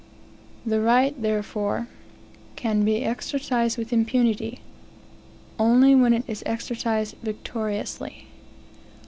[0.65, 1.87] The right, therefore,
[2.55, 4.61] can be exercised with impunity,
[5.59, 8.25] only when it is exercised victoriously.